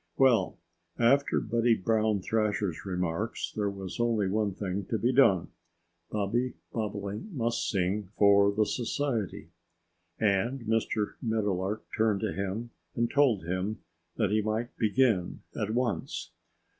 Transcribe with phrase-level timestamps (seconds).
[0.17, 0.57] Well,
[0.97, 5.49] after Buddy Brown Thrasher's remarks there was only one thing to be done.
[6.09, 9.51] Bobby Bobolink must sing for the Society.
[10.19, 11.13] And Mr.
[11.21, 13.83] Meadowlark turned to him and told him
[14.15, 16.31] that he might begin at once.